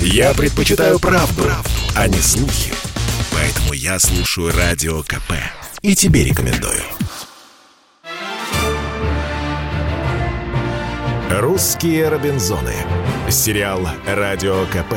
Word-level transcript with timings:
Я 0.00 0.34
предпочитаю 0.34 0.98
правду, 0.98 1.42
правду, 1.42 1.70
а 1.94 2.08
не 2.08 2.18
слухи. 2.18 2.72
Поэтому 3.32 3.72
я 3.72 3.98
слушаю 3.98 4.52
Радио 4.56 5.02
КП. 5.02 5.32
И 5.82 5.94
тебе 5.94 6.24
рекомендую. 6.24 6.82
«Русские 11.30 12.08
Робинзоны». 12.08 12.74
Сериал 13.28 13.86
«Радио 14.06 14.64
КП» 14.66 14.94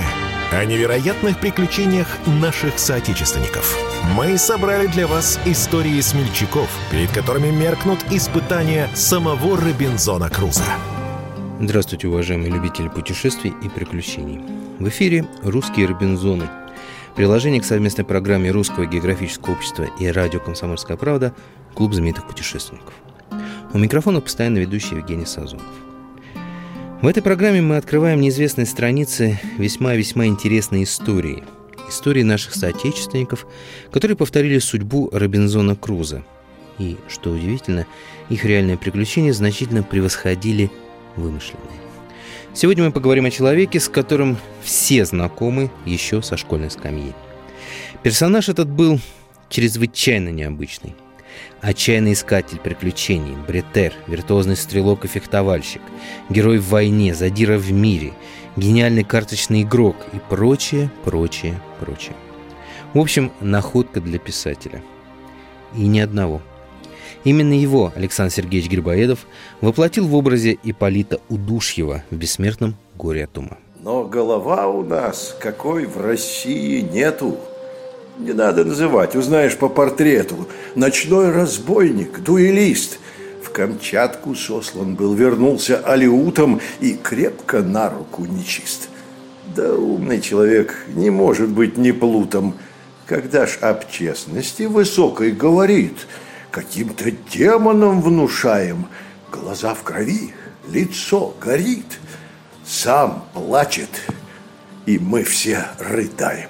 о 0.52 0.66
невероятных 0.66 1.40
приключениях 1.40 2.08
наших 2.26 2.80
соотечественников. 2.80 3.78
Мы 4.16 4.38
собрали 4.38 4.88
для 4.88 5.08
вас 5.08 5.40
истории 5.46 6.00
смельчаков, 6.02 6.70
перед 6.92 7.12
которыми 7.12 7.50
меркнут 7.50 8.00
испытания 8.12 8.90
самого 8.96 9.58
Робинзона 9.58 10.30
Круза. 10.30 10.66
Здравствуйте, 11.62 12.08
уважаемые 12.08 12.54
любители 12.54 12.88
путешествий 12.88 13.54
и 13.62 13.68
приключений. 13.68 14.40
В 14.80 14.88
эфире 14.88 15.28
«Русские 15.44 15.88
Робинзоны». 15.88 16.48
Приложение 17.18 17.60
к 17.60 17.66
совместной 17.66 18.06
программе 18.06 18.50
Русского 18.50 18.86
географического 18.86 19.56
общества 19.56 19.86
и 20.00 20.08
радио 20.08 20.40
«Комсомольская 20.40 20.96
правда» 20.96 21.34
«Клуб 21.74 21.94
знаменитых 21.94 22.26
путешественников». 22.30 22.94
У 23.74 23.78
микрофона 23.78 24.22
постоянно 24.22 24.60
ведущий 24.60 24.96
Евгений 24.96 25.26
Сазонов. 25.26 25.66
В 27.02 27.08
этой 27.08 27.22
программе 27.22 27.62
мы 27.62 27.76
открываем 27.76 28.22
неизвестные 28.22 28.66
страницы 28.66 29.38
весьма-весьма 29.58 30.28
интересной 30.28 30.84
истории. 30.84 31.44
Истории 31.90 32.24
наших 32.24 32.56
соотечественников, 32.56 33.46
которые 33.92 34.16
повторили 34.16 34.60
судьбу 34.60 35.10
Робинзона 35.12 35.76
Круза. 35.76 36.24
И, 36.78 36.96
что 37.10 37.32
удивительно, 37.32 37.86
их 38.30 38.46
реальные 38.46 38.78
приключения 38.78 39.34
значительно 39.34 39.84
превосходили 39.84 40.72
вымышленные. 41.16 41.80
Сегодня 42.54 42.84
мы 42.84 42.92
поговорим 42.92 43.26
о 43.26 43.32
человеке, 43.32 43.80
с 43.80 43.90
которым 43.90 44.38
все 44.62 45.06
знакомы 45.06 45.72
еще 45.86 46.22
со 46.22 46.38
школьной 46.38 46.72
скамьи. 46.72 47.14
Персонаж 48.04 48.50
этот 48.50 48.70
был 48.70 49.00
чрезвычайно 49.50 50.30
необычный– 50.30 50.96
Отчаянный 51.62 52.14
искатель 52.14 52.58
приключений, 52.58 53.36
бретер, 53.48 53.94
виртуозный 54.08 54.56
стрелок 54.56 55.04
и 55.04 55.10
фехтовальщик, 55.10 55.82
герой 56.30 56.58
в 56.58 56.70
войне, 56.70 57.14
задира 57.14 57.58
в 57.58 57.72
мире, 57.72 58.14
гениальный 58.56 59.04
карточный 59.04 59.64
игрок 59.64 59.98
и 60.14 60.20
прочее, 60.30 60.90
прочее, 61.04 61.60
прочее. 61.80 62.16
В 62.94 63.00
общем, 63.00 63.32
находка 63.42 64.00
для 64.00 64.20
писателя. 64.20 64.82
И 65.76 65.86
ни 65.86 66.00
одного. 66.00 66.42
Именно 67.24 67.54
его 67.54 67.92
Александр 67.96 68.34
Сергеевич 68.34 68.72
Грибоедов 68.72 69.28
воплотил 69.62 70.08
в 70.08 70.16
образе 70.16 70.58
Иполита 70.64 71.20
Удушьева 71.30 72.04
в 72.10 72.16
«Бессмертном 72.16 72.76
горе 72.96 73.26
от 73.26 73.38
ума». 73.38 73.58
Но 73.82 74.06
голова 74.06 74.68
у 74.68 74.84
нас 74.84 75.36
какой 75.40 75.86
в 75.86 75.98
России 75.98 76.82
нету. 76.82 77.38
Не 78.18 78.34
надо 78.34 78.66
называть, 78.66 79.16
узнаешь 79.16 79.58
по 79.58 79.70
портрету. 79.70 80.48
Ночной 80.76 81.32
разбойник, 81.32 82.20
дуэлист. 82.20 83.00
В 83.44 83.52
Камчатку 83.52 84.36
сослан 84.36 84.96
был, 84.96 85.14
вернулся 85.14 85.78
алиутом 85.78 86.60
и 86.82 86.94
крепко 86.94 87.62
на 87.62 87.90
руку 87.90 88.26
нечист. 88.26 88.90
Да 89.56 89.74
умный 89.74 90.22
человек 90.22 90.86
не 90.94 91.10
может 91.10 91.50
быть 91.50 91.78
не 91.78 91.92
плутом. 91.92 92.56
Когда 93.06 93.48
ж 93.48 93.58
об 93.62 93.90
честности 93.90 94.64
высокой 94.64 95.32
говорит, 95.32 96.06
каким-то 96.52 97.12
демоном 97.12 98.02
внушаем, 98.02 98.88
глаза 99.32 99.74
в 99.74 99.84
крови, 99.84 100.34
лицо 100.68 101.34
горит, 101.40 102.00
сам 102.66 103.26
плачет, 103.34 103.90
и 104.86 105.00
мы 105.00 105.24
все 105.24 105.66
рыдаем. 105.80 106.50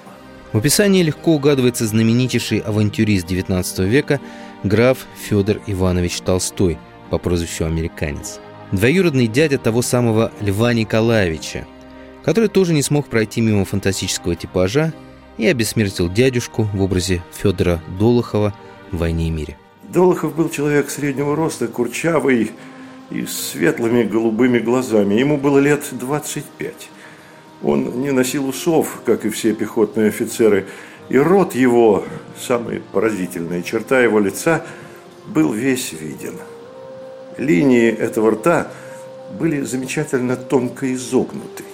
В 0.52 0.58
описании 0.58 1.02
легко 1.02 1.34
угадывается 1.34 1.86
знаменитейший 1.86 2.58
авантюрист 2.58 3.26
XIX 3.30 3.86
века 3.86 4.20
граф 4.64 5.06
Федор 5.16 5.60
Иванович 5.66 6.20
Толстой 6.22 6.78
по 7.08 7.18
прозвищу 7.18 7.66
«Американец». 7.66 8.40
Двоюродный 8.72 9.26
дядя 9.26 9.58
того 9.58 9.82
самого 9.82 10.32
Льва 10.40 10.72
Николаевича, 10.72 11.66
который 12.24 12.48
тоже 12.48 12.72
не 12.72 12.82
смог 12.82 13.08
пройти 13.08 13.40
мимо 13.40 13.64
фантастического 13.64 14.34
типажа 14.34 14.92
и 15.38 15.46
обессмертил 15.46 16.08
дядюшку 16.08 16.64
в 16.64 16.82
образе 16.82 17.22
Федора 17.32 17.80
Долохова 17.98 18.54
в 18.90 18.98
«Войне 18.98 19.28
и 19.28 19.30
мире». 19.30 19.56
Долохов 19.92 20.36
был 20.36 20.48
человек 20.48 20.88
среднего 20.88 21.34
роста, 21.34 21.66
курчавый 21.66 22.52
и 23.10 23.26
с 23.26 23.50
светлыми 23.50 24.04
голубыми 24.04 24.60
глазами. 24.60 25.14
Ему 25.14 25.36
было 25.36 25.58
лет 25.58 25.82
25. 25.90 26.90
Он 27.62 28.00
не 28.00 28.12
носил 28.12 28.46
усов, 28.48 29.02
как 29.04 29.24
и 29.24 29.30
все 29.30 29.52
пехотные 29.52 30.08
офицеры, 30.08 30.66
и 31.08 31.18
рот 31.18 31.56
его, 31.56 32.04
самая 32.38 32.80
поразительная 32.92 33.62
черта 33.62 34.00
его 34.00 34.20
лица, 34.20 34.64
был 35.26 35.52
весь 35.52 35.92
виден. 35.92 36.34
Линии 37.36 37.88
этого 37.90 38.32
рта 38.32 38.70
были 39.38 39.62
замечательно 39.62 40.36
тонко 40.36 40.92
изогнуты. 40.94 41.64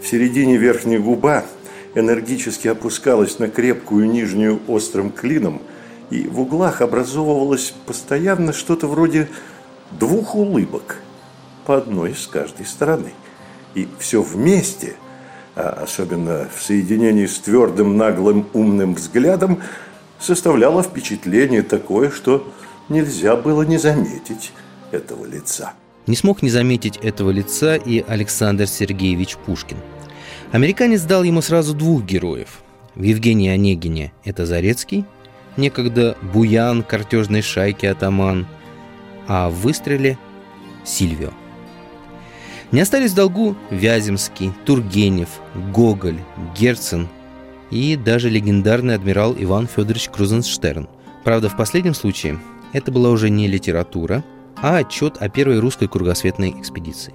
В 0.00 0.06
середине 0.06 0.56
верхняя 0.56 1.00
губа 1.00 1.44
энергически 1.96 2.68
опускалась 2.68 3.40
на 3.40 3.48
крепкую 3.48 4.08
нижнюю 4.08 4.60
острым 4.68 5.10
клином, 5.10 5.60
и 6.10 6.26
в 6.26 6.40
углах 6.40 6.80
образовывалось 6.80 7.74
постоянно 7.86 8.52
что-то 8.52 8.86
вроде 8.86 9.28
двух 9.92 10.34
улыбок, 10.34 10.96
по 11.66 11.76
одной 11.76 12.14
с 12.14 12.26
каждой 12.26 12.66
стороны– 12.66 13.12
и 13.74 13.88
все 13.98 14.22
вместе, 14.22 14.94
а 15.54 15.80
особенно 15.82 16.48
в 16.54 16.62
соединении 16.62 17.26
с 17.26 17.38
твердым, 17.38 17.96
наглым, 17.96 18.46
умным 18.52 18.94
взглядом, 18.94 19.60
составляло 20.18 20.82
впечатление 20.82 21.62
такое, 21.62 22.10
что 22.10 22.52
нельзя 22.88 23.36
было 23.36 23.62
не 23.62 23.78
заметить 23.78 24.52
этого 24.90 25.26
лица. 25.26 25.72
Не 26.06 26.16
смог 26.16 26.42
не 26.42 26.50
заметить 26.50 26.96
этого 26.96 27.30
лица 27.30 27.76
и 27.76 28.04
Александр 28.06 28.66
Сергеевич 28.66 29.36
Пушкин. 29.36 29.76
Американец 30.52 31.02
дал 31.02 31.22
ему 31.22 31.42
сразу 31.42 31.74
двух 31.74 32.04
героев. 32.04 32.60
В 32.94 33.02
Евгении 33.02 33.50
Онегине 33.50 34.12
это 34.24 34.46
Зарецкий, 34.46 35.04
некогда 35.58 36.16
буян 36.22 36.82
картежной 36.82 37.42
шайки 37.42 37.84
атаман, 37.84 38.46
а 39.26 39.50
в 39.50 39.54
«Выстреле»– 39.54 40.16
Сильвио– 40.84 41.32
не 42.70 42.80
остались 42.82 43.12
в 43.12 43.14
долгу 43.14 43.56
Вяземский, 43.70 44.52
Тургенев, 44.66 45.28
Гоголь, 45.72 46.18
Герцен 46.54 47.08
и 47.70 47.96
даже 47.96 48.28
легендарный 48.28 48.94
адмирал 48.94 49.34
Иван 49.38 49.66
Федорович 49.66 50.10
Крузенштерн. 50.10 50.86
Правда, 51.24 51.48
в 51.48 51.56
последнем 51.56 51.94
случае 51.94 52.38
это 52.74 52.92
была 52.92 53.08
уже 53.08 53.30
не 53.30 53.48
литература, 53.48 54.22
а 54.56 54.76
отчет 54.76 55.16
о 55.18 55.30
первой 55.30 55.60
русской 55.60 55.88
кругосветной 55.88 56.54
экспедиции. 56.58 57.14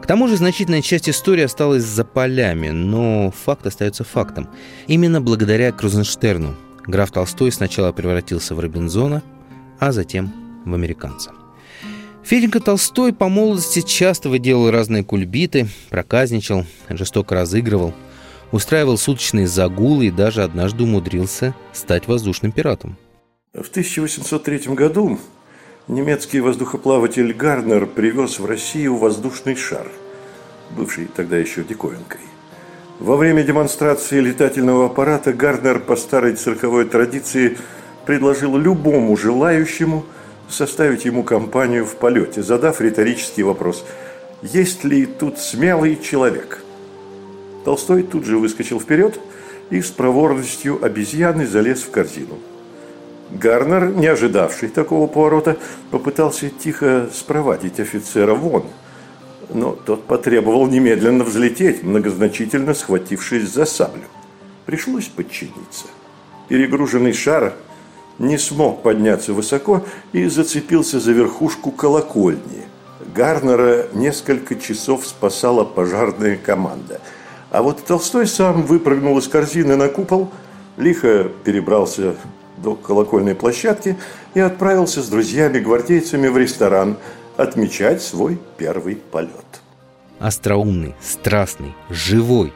К 0.00 0.06
тому 0.06 0.26
же 0.26 0.36
значительная 0.36 0.82
часть 0.82 1.08
истории 1.08 1.42
осталась 1.42 1.82
за 1.82 2.04
полями, 2.04 2.70
но 2.70 3.30
факт 3.32 3.66
остается 3.66 4.04
фактом. 4.04 4.48
Именно 4.86 5.20
благодаря 5.20 5.70
Крузенштерну 5.72 6.54
граф 6.86 7.10
Толстой 7.10 7.52
сначала 7.52 7.92
превратился 7.92 8.54
в 8.54 8.60
Робинзона, 8.60 9.22
а 9.78 9.92
затем 9.92 10.32
в 10.64 10.74
американца. 10.74 11.32
Феденька 12.22 12.58
Толстой 12.58 13.12
по 13.12 13.28
молодости 13.28 13.82
часто 13.82 14.28
выделал 14.28 14.70
разные 14.70 15.04
кульбиты, 15.04 15.68
проказничал, 15.90 16.64
жестоко 16.88 17.36
разыгрывал, 17.36 17.94
устраивал 18.50 18.98
суточные 18.98 19.46
загулы 19.46 20.06
и 20.06 20.10
даже 20.10 20.42
однажды 20.42 20.82
умудрился 20.82 21.54
стать 21.72 22.08
воздушным 22.08 22.50
пиратом. 22.50 22.96
В 23.52 23.68
1803 23.70 24.74
году 24.74 25.18
немецкий 25.88 26.40
воздухоплаватель 26.40 27.32
Гарнер 27.32 27.86
привез 27.86 28.38
в 28.38 28.46
Россию 28.46 28.96
воздушный 28.96 29.54
шар, 29.54 29.86
бывший 30.76 31.06
тогда 31.06 31.36
еще 31.36 31.62
диковинкой. 31.62 32.20
Во 32.98 33.16
время 33.16 33.42
демонстрации 33.42 34.20
летательного 34.20 34.86
аппарата 34.86 35.32
Гарнер 35.32 35.80
по 35.80 35.96
старой 35.96 36.34
цирковой 36.34 36.86
традиции 36.86 37.58
предложил 38.06 38.56
любому 38.56 39.16
желающему– 39.16 40.04
составить 40.48 41.04
ему 41.04 41.22
компанию 41.22 41.84
в 41.84 41.96
полете, 41.96 42.42
задав 42.42 42.80
риторический 42.80 43.42
вопрос 43.42 43.84
«Есть 44.42 44.84
ли 44.84 45.06
тут 45.06 45.38
смелый 45.38 45.96
человек?». 45.96 46.62
Толстой 47.64 48.02
тут 48.02 48.24
же 48.24 48.38
выскочил 48.38 48.80
вперед 48.80 49.18
и 49.70 49.80
с 49.80 49.90
проворностью 49.90 50.84
обезьяны 50.84 51.46
залез 51.46 51.82
в 51.82 51.90
корзину. 51.90 52.38
Гарнер, 53.32 53.88
не 53.88 54.06
ожидавший 54.06 54.68
такого 54.68 55.08
поворота, 55.08 55.56
попытался 55.90 56.48
тихо 56.48 57.08
спровадить 57.12 57.80
офицера 57.80 58.34
вон, 58.34 58.66
но 59.50 59.72
тот 59.72 60.04
потребовал 60.04 60.66
немедленно 60.66 61.24
взлететь, 61.24 61.82
многозначительно 61.82 62.74
схватившись 62.74 63.52
за 63.52 63.64
саблю. 63.64 64.04
Пришлось 64.64 65.06
подчиниться. 65.06 65.86
Перегруженный 66.48 67.12
шар 67.12 67.54
не 68.18 68.38
смог 68.38 68.82
подняться 68.82 69.32
высоко 69.32 69.84
и 70.12 70.26
зацепился 70.26 71.00
за 71.00 71.12
верхушку 71.12 71.70
колокольни. 71.70 72.64
Гарнера 73.14 73.86
несколько 73.92 74.56
часов 74.56 75.06
спасала 75.06 75.64
пожарная 75.64 76.36
команда. 76.36 77.00
А 77.50 77.62
вот 77.62 77.84
Толстой 77.84 78.26
сам 78.26 78.62
выпрыгнул 78.62 79.18
из 79.18 79.28
корзины 79.28 79.76
на 79.76 79.88
купол, 79.88 80.30
лихо 80.76 81.30
перебрался 81.44 82.16
до 82.56 82.74
колокольной 82.74 83.34
площадки 83.34 83.96
и 84.34 84.40
отправился 84.40 85.02
с 85.02 85.08
друзьями-гвардейцами 85.08 86.28
в 86.28 86.36
ресторан 86.36 86.96
отмечать 87.36 88.02
свой 88.02 88.38
первый 88.56 88.96
полет. 88.96 89.60
Остроумный, 90.18 90.94
страстный, 91.00 91.74
живой. 91.90 92.52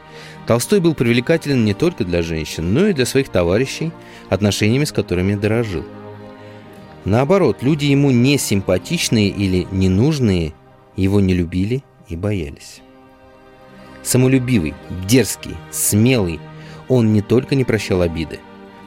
Толстой 0.47 0.81
был 0.81 0.94
привлекателен 0.94 1.65
не 1.65 1.75
только 1.75 2.05
для 2.05 2.23
женщин, 2.23 2.73
но 2.73 2.87
и 2.87 2.93
для 2.93 3.06
своих 3.06 3.29
товарищей, 3.29 3.93
отношениями 4.31 4.85
с 4.85 4.93
которыми 4.93 5.35
дорожил. 5.35 5.85
Наоборот, 7.05 7.59
люди 7.62 7.87
ему 7.87 8.11
не 8.11 8.38
симпатичные 8.38 9.29
или 9.29 9.67
ненужные 9.71 10.53
его 10.97 11.21
не 11.21 11.35
любили 11.35 11.83
и 12.09 12.17
боялись. 12.17 12.81
Самолюбивый, 14.03 14.75
дерзкий, 15.06 15.56
смелый, 15.71 16.41
он 16.88 17.12
не 17.12 17.23
только 17.23 17.55
не 17.55 17.65
прощал 17.65 18.03
обиды, 18.03 18.41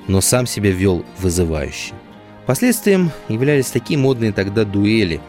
но 0.07 0.21
сам 0.21 0.45
себя 0.45 0.71
вел 0.71 1.05
вызывающе. 1.19 1.93
Последствием 2.45 3.11
являлись 3.29 3.67
такие 3.67 3.97
модные 3.97 4.33
тогда 4.33 4.65
дуэли, 4.65 5.21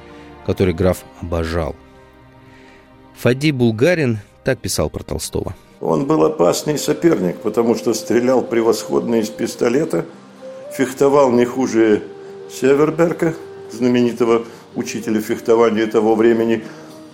которые 0.47 0.75
граф 0.75 1.05
обожал. 1.21 1.75
Фади 3.17 3.51
Булгарин 3.51 4.19
так 4.45 4.59
писал 4.59 4.91
про 4.91 5.03
Толстого. 5.03 5.55
Он 5.81 6.07
был 6.07 6.25
опасный 6.25 6.79
соперник, 6.79 7.37
потому 7.39 7.75
что 7.75 7.95
стрелял 7.95 8.43
превосходно 8.43 9.17
из 9.17 9.29
пистолета, 9.29 10.07
фехтовал 10.73 11.31
не 11.31 11.45
хуже 11.45 12.03
Северберка, 12.51 13.35
знаменитого 13.71 14.45
учителя 14.75 15.21
фехтования 15.21 15.87
того 15.87 16.15
времени, 16.15 16.65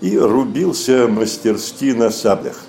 и 0.00 0.16
рубился 0.16 1.08
мастерски 1.08 1.92
на 1.92 2.10
саблях. 2.10 2.60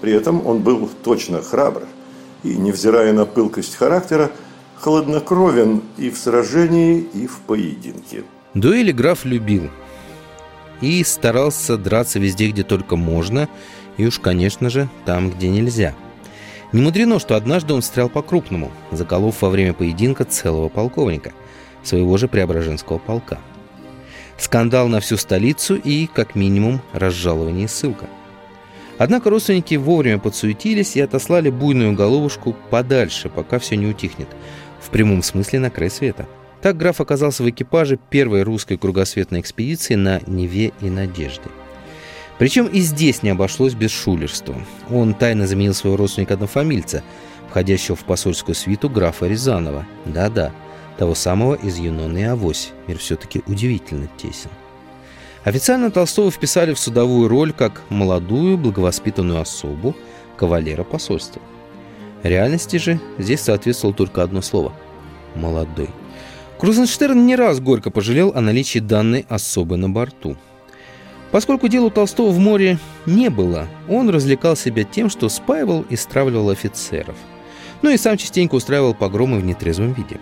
При 0.00 0.12
этом 0.12 0.46
он 0.46 0.62
был 0.62 0.88
точно 1.02 1.42
храбр– 1.42 1.82
и, 2.42 2.56
невзирая 2.56 3.12
на 3.12 3.24
пылкость 3.24 3.76
характера, 3.76 4.30
холоднокровен 4.76 5.82
и 5.96 6.10
в 6.10 6.18
сражении, 6.18 7.00
и 7.00 7.26
в 7.26 7.40
поединке. 7.40 8.24
Дуэли 8.54 8.92
граф 8.92 9.24
любил 9.24 9.70
и 10.80 11.02
старался 11.04 11.76
драться 11.76 12.18
везде, 12.18 12.50
где 12.50 12.62
только 12.62 12.96
можно, 12.96 13.48
и 13.96 14.06
уж, 14.06 14.18
конечно 14.18 14.70
же, 14.70 14.88
там, 15.04 15.30
где 15.30 15.48
нельзя. 15.48 15.94
Не 16.72 16.82
мудрено, 16.82 17.18
что 17.18 17.36
однажды 17.36 17.74
он 17.74 17.80
встрял 17.80 18.08
по-крупному, 18.08 18.70
заколов 18.90 19.42
во 19.42 19.48
время 19.48 19.72
поединка 19.72 20.24
целого 20.24 20.68
полковника, 20.68 21.32
своего 21.82 22.16
же 22.16 22.28
Преображенского 22.28 22.98
полка. 22.98 23.38
Скандал 24.36 24.88
на 24.88 25.00
всю 25.00 25.16
столицу 25.16 25.76
и, 25.76 26.06
как 26.06 26.34
минимум, 26.34 26.80
разжалование 26.92 27.64
и 27.64 27.68
ссылка– 27.68 28.06
Однако 28.98 29.30
родственники 29.30 29.76
вовремя 29.76 30.18
подсуетились 30.18 30.96
и 30.96 31.00
отослали 31.00 31.50
буйную 31.50 31.92
головушку 31.92 32.56
подальше, 32.68 33.28
пока 33.28 33.60
все 33.60 33.76
не 33.76 33.86
утихнет. 33.86 34.28
В 34.80 34.90
прямом 34.90 35.22
смысле 35.22 35.60
на 35.60 35.70
край 35.70 35.88
света. 35.88 36.28
Так 36.60 36.76
граф 36.76 37.00
оказался 37.00 37.42
в 37.42 37.50
экипаже 37.50 37.98
первой 38.10 38.42
русской 38.42 38.76
кругосветной 38.76 39.40
экспедиции 39.40 39.94
на 39.94 40.20
Неве 40.26 40.72
и 40.80 40.90
Надежде. 40.90 41.50
Причем 42.38 42.66
и 42.66 42.80
здесь 42.80 43.22
не 43.22 43.30
обошлось 43.30 43.74
без 43.74 43.90
шулерства. 43.90 44.54
Он 44.90 45.14
тайно 45.14 45.46
заменил 45.46 45.74
своего 45.74 45.96
родственника-однофамильца, 45.96 47.02
входящего 47.48 47.96
в 47.96 48.04
посольскую 48.04 48.54
свиту 48.54 48.88
графа 48.88 49.26
Рязанова. 49.26 49.86
Да-да, 50.04 50.52
того 50.98 51.14
самого 51.14 51.54
из 51.54 51.78
Юнона 51.78 52.18
и 52.18 52.22
Авось. 52.22 52.72
Мир 52.86 52.98
все-таки 52.98 53.42
удивительно 53.46 54.08
тесен. 54.16 54.50
Официально 55.44 55.90
Толстого 55.90 56.30
вписали 56.30 56.74
в 56.74 56.78
судовую 56.78 57.28
роль 57.28 57.52
как 57.52 57.82
молодую, 57.88 58.58
благовоспитанную 58.58 59.40
особу, 59.40 59.96
кавалера 60.36 60.84
посольства. 60.84 61.40
Реальности 62.22 62.76
же 62.76 63.00
здесь 63.18 63.40
соответствовало 63.40 63.96
только 63.96 64.22
одно 64.22 64.42
слово– 64.42 64.72
«молодой». 65.34 65.88
Крузенштерн 66.58 67.26
не 67.26 67.36
раз 67.36 67.60
горько 67.60 67.90
пожалел 67.90 68.32
о 68.34 68.40
наличии 68.40 68.78
данной 68.78 69.26
особы 69.28 69.76
на 69.76 69.88
борту. 69.88 70.36
Поскольку 71.30 71.68
делу 71.68 71.90
Толстого 71.90 72.30
в 72.30 72.38
море 72.38 72.78
не 73.06 73.28
было, 73.28 73.68
он 73.88 74.08
развлекал 74.08 74.56
себя 74.56 74.84
тем, 74.84 75.10
что 75.10 75.28
спаивал 75.28 75.84
и 75.88 75.96
стравливал 75.96 76.50
офицеров. 76.50 77.16
Ну 77.82 77.90
и 77.90 77.96
сам 77.96 78.16
частенько 78.16 78.54
устраивал 78.54 78.94
погромы 78.94 79.38
в 79.38 79.44
нетрезвом 79.44 79.92
виде. 79.92 80.18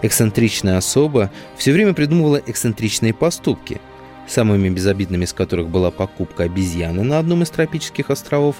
Эксцентричная 0.00 0.78
особа 0.78 1.30
все 1.56 1.72
время 1.72 1.92
придумывала 1.92 2.42
эксцентричные 2.44 3.14
поступки– 3.14 3.80
самыми 4.26 4.68
безобидными 4.68 5.24
из 5.24 5.32
которых 5.32 5.68
была 5.68 5.90
покупка 5.90 6.44
обезьяны 6.44 7.02
на 7.02 7.18
одном 7.18 7.42
из 7.42 7.50
тропических 7.50 8.10
островов 8.10 8.56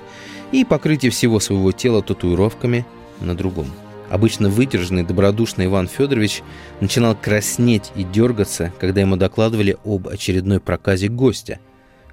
и 0.51 0.65
покрытие 0.65 1.11
всего 1.11 1.41
своего 1.41 1.73
тела 1.73 2.03
татуировками 2.03 2.85
на 3.21 3.35
другом. 3.35 3.67
Обычно 4.13 4.51
выдержанный, 4.51 5.05
добродушный 5.05 5.65
Иван 5.65 5.89
Федорович 5.89 6.43
начинал 6.81 7.17
краснеть 7.17 7.91
и 7.95 8.05
дергаться, 8.05 8.71
когда 8.79 9.01
ему 9.01 9.17
докладывали 9.17 9.79
об 9.87 10.07
очередной 10.07 10.61
проказе 10.61 11.09
гостя, 11.09 11.61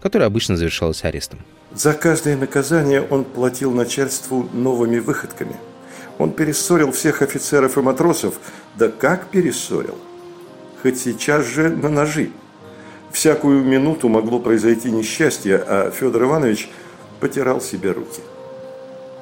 которая 0.02 0.28
обычно 0.28 0.56
завершалась 0.56 1.04
арестом. 1.04 1.40
За 1.76 1.92
каждое 1.92 2.38
наказание 2.38 3.02
он 3.02 3.26
платил 3.26 3.74
начальству 3.74 4.48
новыми 4.54 5.00
выходками. 5.00 5.58
Он 6.20 6.32
перессорил 6.32 6.94
всех 6.94 7.22
офицеров 7.22 7.78
и 7.78 7.82
матросов, 7.82 8.36
да 8.78 8.88
как 8.88 9.28
перессорил? 9.28 9.98
Хоть 10.82 10.98
сейчас 10.98 11.46
же 11.46 11.68
на 11.68 11.90
ножи. 11.90 12.32
Всякую 13.12 13.62
минуту 13.66 14.08
могло 14.08 14.40
произойти 14.40 14.90
несчастье, 14.90 15.58
а 15.58 15.92
Федор 15.92 16.24
Иванович 16.24 16.70
потирал 17.20 17.60
себе 17.60 17.92
руки. 17.92 18.22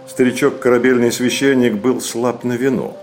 Старичок-корабельный 0.10 1.12
священник 1.12 1.74
был 1.74 2.02
слаб 2.02 2.44
на 2.44 2.54
вино. 2.54 2.98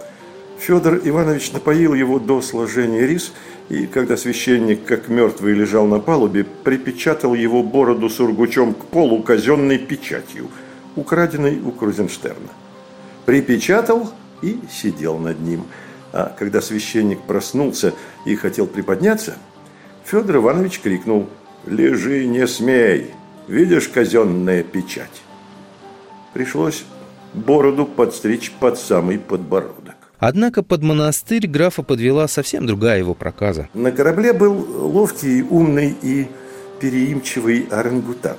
Федор 0.58 1.00
Иванович 1.04 1.52
напоил 1.52 1.94
его 1.94 2.18
до 2.18 2.40
сложения 2.40 3.06
рис, 3.06 3.32
и 3.68 3.86
когда 3.86 4.16
священник, 4.16 4.84
как 4.84 5.08
мертвый, 5.08 5.54
лежал 5.54 5.86
на 5.86 5.98
палубе, 5.98 6.44
припечатал 6.44 7.34
его 7.34 7.62
бороду 7.62 8.08
сургучом 8.08 8.74
к 8.74 8.86
полу 8.86 9.22
казенной 9.22 9.78
печатью, 9.78 10.48
украденной 10.96 11.60
у 11.60 11.70
Крузенштерна. 11.70 12.48
Припечатал 13.26 14.10
и 14.42 14.58
сидел 14.70 15.18
над 15.18 15.40
ним. 15.40 15.64
А 16.12 16.34
когда 16.38 16.60
священник 16.60 17.20
проснулся 17.22 17.92
и 18.24 18.36
хотел 18.36 18.66
приподняться– 18.66 19.36
Федор 20.04 20.36
Иванович 20.36 20.80
крикнул 20.80 21.28
«Лежи, 21.64 22.26
не 22.26 22.46
смей! 22.46 23.12
Видишь 23.48 23.88
казенная 23.88 24.62
печать?» 24.62 25.22
Пришлось 26.34 26.84
бороду 27.35 27.87
подстричь 27.87 28.53
под 28.53 28.79
самый 28.79 29.19
подбородок. 29.19 29.95
Однако 30.19 30.62
под 30.62 30.83
монастырь 30.83 31.47
графа 31.47 31.83
подвела 31.83 32.29
совсем 32.29 32.67
другая 32.67 32.99
его 32.99 33.14
проказа. 33.14 33.69
На 33.75 33.93
корабле 33.93 34.33
был 34.33 34.55
ловкий, 34.55 35.43
умный 35.43 35.95
и 36.00 36.29
переимчивый 36.81 37.67
орангутанг. 37.71 38.38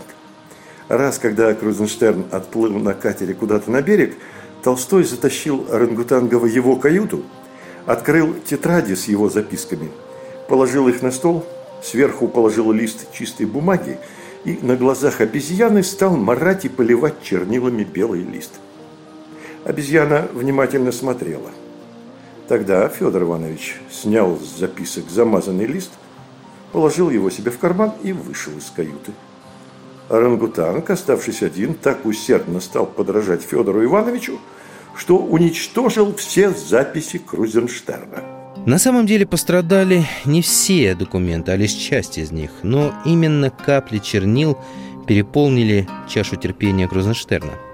Раз, 0.87 1.19
когда 1.19 1.53
Крузенштерн 1.53 2.25
отплыл 2.31 2.79
на 2.79 2.93
катере 2.93 3.33
куда-то 3.33 3.69
на 3.69 3.81
берег, 3.81 4.15
Толстой 4.63 5.03
затащил 5.03 5.67
орангутанга 5.71 6.39
в 6.39 6.45
его 6.45 6.75
каюту, 6.75 7.23
открыл 7.85 8.33
тетради 8.45 8.95
с 8.95 9.07
его 9.07 9.29
записками, 9.29 9.91
положил 10.47 10.87
их 10.87 11.01
на 11.01 11.11
стол– 11.11 11.45
сверху 11.85 12.27
положил 12.27 12.71
лист 12.71 13.11
чистой 13.13 13.45
бумаги 13.45 13.97
и 14.43 14.59
на 14.61 14.75
глазах 14.75 15.21
обезьяны 15.21 15.83
стал 15.83 16.17
марать 16.17 16.65
и 16.65 16.69
поливать 16.69 17.21
чернилами 17.23 17.83
белый 17.83 18.21
лист. 18.21 18.51
Обезьяна 19.65 20.27
внимательно 20.31 20.91
смотрела. 20.91 21.49
Тогда 22.47 22.87
Федор 22.87 23.23
Иванович 23.23 23.77
снял 23.91 24.37
с 24.37 24.59
записок 24.59 25.09
замазанный 25.09 25.65
лист, 25.65 25.89
положил 26.71 27.09
его 27.09 27.31
себе 27.31 27.49
в 27.49 27.57
карман 27.57 27.93
и 28.03 28.13
вышел 28.13 28.53
из 28.55 28.71
каюты. 28.75 29.11
Орангутанг, 30.07 30.87
оставшись 30.91 31.41
один, 31.41 31.73
так 31.73 32.05
усердно 32.05 32.59
стал 32.59 32.85
подражать 32.85 33.41
Федору 33.41 33.83
Ивановичу, 33.83 34.39
что 34.95 35.17
уничтожил 35.17 36.15
все 36.15 36.51
записи 36.51 37.17
Крузенштерна. 37.17 38.23
На 38.67 38.77
самом 38.77 39.07
деле 39.07 39.25
пострадали 39.25 40.05
не 40.25 40.43
все 40.43 40.93
документы, 40.93 41.51
а 41.51 41.55
лишь 41.55 41.73
часть 41.73 42.19
из 42.19 42.31
них, 42.31 42.51
но 42.61 42.93
именно 43.03 43.49
капли 43.49 43.97
чернил 43.97 44.59
переполнили 45.07 45.87
чашу 46.07 46.35
терпения 46.35 46.87
Крузенштерна. 46.87 47.64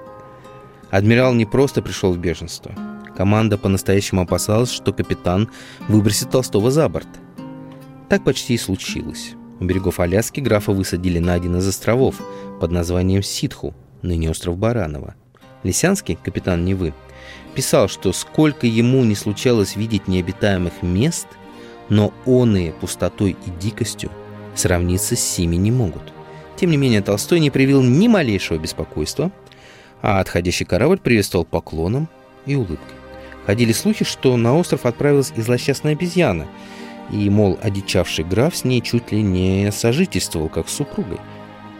Адмирал 0.92 1.34
не 1.34 1.46
просто 1.46 1.82
пришел 1.82 2.14
в 2.14 2.18
бешенство. 2.18 2.76
Команда 3.16 3.58
по-настоящему 3.58 4.22
опасалась, 4.22 4.72
что 4.72 4.92
капитан 4.92 5.50
выбросит 5.88 6.30
Толстого 6.30 6.70
за 6.70 6.90
борт. 6.90 7.08
Так 8.10 8.26
почти 8.26 8.56
и 8.56 8.58
случилось. 8.58 9.32
У 9.62 9.64
берегов 9.64 10.02
Аляски 10.02 10.42
графа 10.42 10.74
высадили 10.74 11.20
на 11.20 11.34
один 11.34 11.56
из 11.58 11.68
островов 11.68 12.16
под 12.60 12.72
названием 12.72 13.24
Ситху, 13.24 13.74
ныне 14.02 14.30
остров 14.30 14.58
Баранова. 14.58 15.16
Лисянский, 15.64 16.18
капитан 16.22 16.66
Невы, 16.66 16.94
писал, 17.56 17.88
что 17.88 18.12
сколько 18.12 18.68
ему 18.68 19.04
не 19.04 19.16
случалось 19.16 19.78
видеть 19.78 20.08
необитаемых 20.08 20.82
мест, 20.82 21.28
но 21.88 22.14
оные 22.26 22.74
пустотой 22.74 23.38
и 23.46 23.50
дикостью 23.62 24.12
сравниться 24.56 25.16
с 25.16 25.20
сими 25.20 25.56
не 25.56 25.72
могут. 25.72 26.12
Тем 26.58 26.72
не 26.72 26.78
менее, 26.78 27.02
Толстой 27.02 27.40
не 27.40 27.50
привил 27.50 27.82
ни 27.82 28.08
малейшего 28.08 28.58
беспокойства, 28.58 29.32
а 30.02 30.20
отходящий 30.20 30.66
корабль 30.66 30.98
приветствовал 30.98 31.46
поклоном 31.46 32.08
и 32.46 32.56
улыбкой. 32.56 32.96
Ходили 33.46 33.72
слухи, 33.72 34.06
что 34.06 34.38
на 34.38 34.58
остров 34.58 34.86
отправилась 34.86 35.34
и 35.36 35.42
злосчастная 35.42 35.94
обезьяна, 35.94 36.48
и, 37.12 37.30
мол, 37.30 37.58
одичавший 37.62 38.24
граф 38.24 38.56
с 38.56 38.64
ней 38.64 38.82
чуть 38.82 39.12
ли 39.12 39.22
не 39.22 39.72
сожительствовал, 39.72 40.50
как 40.50 40.70
с 40.70 40.74
супругой, 40.74 41.20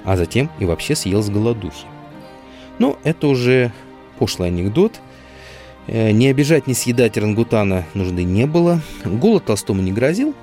а 0.04 0.18
затем 0.18 0.50
и 0.60 0.66
вообще 0.66 0.96
съел 0.96 1.22
с 1.22 1.30
голодухи. 1.30 1.86
Но 2.80 2.98
это 3.04 3.28
уже 3.28 3.72
пошлый 4.18 4.50
анекдот. 4.50 5.00
Э, 5.88 6.12
не 6.12 6.28
обижать, 6.28 6.68
не 6.68 6.74
съедать 6.74 7.18
рангутана 7.18 7.86
нужды 7.94 8.24
не 8.24 8.48
было. 8.48 8.82
Голод 9.06 9.46
Толстому 9.46 9.82
не 9.82 9.92
грозил. 9.92 10.34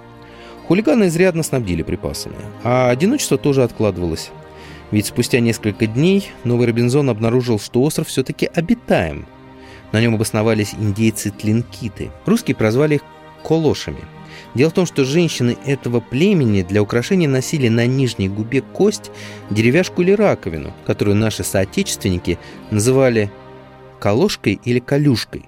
Хулиганы 0.68 1.08
изрядно 1.08 1.42
снабдили 1.42 1.82
припасами. 1.82 2.36
А 2.62 2.90
одиночество 2.90 3.38
тоже 3.38 3.64
откладывалось. 3.64 4.30
Ведь 4.90 5.06
спустя 5.06 5.40
несколько 5.40 5.86
дней 5.86 6.30
Новый 6.44 6.66
Робинзон 6.66 7.10
обнаружил, 7.10 7.58
что 7.58 7.82
остров 7.82 8.08
все-таки 8.08 8.48
обитаем. 8.54 9.26
На 9.92 10.00
нем 10.00 10.14
обосновались 10.14 10.74
индейцы-тлинкиты. 10.74 12.10
Русские 12.26 12.56
прозвали 12.56 12.96
их 12.96 13.02
колошами. 13.42 14.00
Дело 14.54 14.70
в 14.70 14.74
том, 14.74 14.86
что 14.86 15.04
женщины 15.04 15.56
этого 15.66 16.00
племени 16.00 16.62
для 16.62 16.82
украшения 16.82 17.28
носили 17.28 17.68
на 17.68 17.86
нижней 17.86 18.28
губе 18.28 18.62
кость, 18.62 19.10
деревяшку 19.50 20.02
или 20.02 20.12
раковину, 20.12 20.72
которую 20.86 21.16
наши 21.16 21.44
соотечественники 21.44 22.38
называли 22.70 23.30
колошкой 24.00 24.60
или 24.64 24.78
колюшкой. 24.78 25.46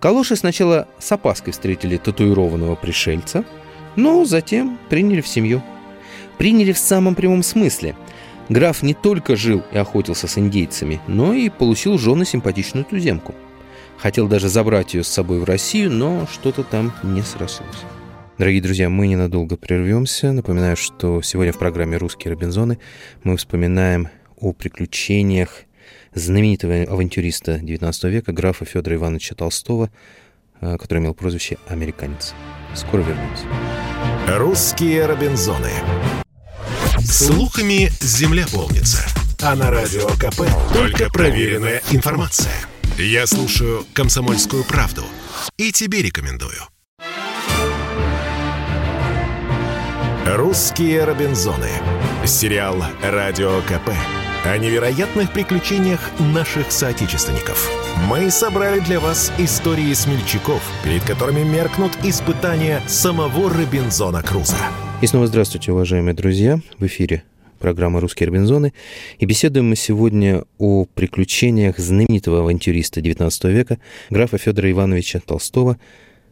Калоши 0.00 0.36
сначала 0.36 0.86
с 0.98 1.10
опаской 1.10 1.52
встретили 1.52 1.96
татуированного 1.96 2.76
пришельца, 2.76 3.44
но 3.96 4.24
затем 4.24 4.78
приняли 4.88 5.20
в 5.20 5.28
семью. 5.28 5.62
Приняли 6.36 6.72
в 6.72 6.78
самом 6.78 7.14
прямом 7.14 7.42
смысле. 7.42 7.96
Граф 8.48 8.82
не 8.82 8.94
только 8.94 9.36
жил 9.36 9.62
и 9.72 9.78
охотился 9.78 10.26
с 10.26 10.38
индейцами, 10.38 11.00
но 11.06 11.34
и 11.34 11.50
получил 11.50 11.98
жены 11.98 12.24
симпатичную 12.24 12.84
туземку. 12.84 13.34
Хотел 13.98 14.28
даже 14.28 14.48
забрать 14.48 14.94
ее 14.94 15.04
с 15.04 15.08
собой 15.08 15.40
в 15.40 15.44
Россию, 15.44 15.90
но 15.90 16.26
что-то 16.32 16.62
там 16.62 16.92
не 17.02 17.22
срослось. 17.22 17.84
Дорогие 18.38 18.62
друзья, 18.62 18.88
мы 18.88 19.08
ненадолго 19.08 19.56
прервемся. 19.56 20.32
Напоминаю, 20.32 20.76
что 20.76 21.20
сегодня 21.22 21.52
в 21.52 21.58
программе 21.58 21.96
«Русские 21.96 22.32
Робинзоны» 22.32 22.78
мы 23.24 23.36
вспоминаем 23.36 24.08
о 24.36 24.52
приключениях 24.52 25.64
знаменитого 26.14 26.84
авантюриста 26.84 27.56
XIX 27.56 28.08
века, 28.08 28.32
графа 28.32 28.64
Федора 28.64 28.94
Ивановича 28.94 29.34
Толстого, 29.34 29.90
э, 30.60 30.76
который 30.78 31.00
имел 31.00 31.14
прозвище 31.14 31.58
«Американец». 31.66 32.34
Скоро 32.74 33.00
вернемся. 33.00 33.44
«Русские 34.28 35.06
Робинзоны». 35.06 35.72
Слухами 37.10 37.90
земля 38.00 38.46
полнится. 38.52 39.02
А 39.40 39.54
на 39.54 39.70
Радио 39.70 40.06
КП 40.08 40.42
только 40.74 41.08
проверенная 41.08 41.82
информация. 41.90 42.52
Я 42.98 43.26
слушаю 43.26 43.86
«Комсомольскую 43.94 44.62
правду» 44.62 45.04
и 45.56 45.72
тебе 45.72 46.02
рекомендую. 46.02 46.60
«Русские 50.26 51.04
Робинзоны». 51.04 51.70
Сериал 52.26 52.76
«Радио 53.02 53.62
КП» 53.62 53.90
о 54.44 54.58
невероятных 54.58 55.32
приключениях 55.32 56.00
наших 56.18 56.70
соотечественников. 56.70 57.70
Мы 58.06 58.30
собрали 58.30 58.80
для 58.80 59.00
вас 59.00 59.32
истории 59.38 59.94
смельчаков, 59.94 60.62
перед 60.84 61.02
которыми 61.04 61.40
меркнут 61.40 61.92
испытания 62.04 62.82
самого 62.86 63.48
Робинзона 63.48 64.22
Круза. 64.22 64.58
И 65.00 65.06
снова 65.06 65.28
здравствуйте, 65.28 65.70
уважаемые 65.70 66.12
друзья. 66.12 66.58
В 66.76 66.86
эфире 66.86 67.22
программа 67.60 68.00
«Русские 68.00 68.26
Робинзоны». 68.26 68.72
И 69.20 69.26
беседуем 69.26 69.68
мы 69.68 69.76
сегодня 69.76 70.42
о 70.58 70.86
приключениях 70.86 71.78
знаменитого 71.78 72.40
авантюриста 72.40 72.98
XIX 72.98 73.52
века, 73.52 73.78
графа 74.10 74.38
Федора 74.38 74.68
Ивановича 74.72 75.20
Толстого 75.24 75.78